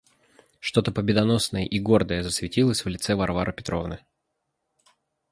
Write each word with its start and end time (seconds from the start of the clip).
Что-то 0.59 0.91
победоносное 0.91 1.63
и 1.63 1.79
гордое 1.79 2.23
засветилось 2.23 2.83
в 2.85 2.89
лице 2.89 3.13
Варвары 3.13 3.53
Петровны. 3.53 4.03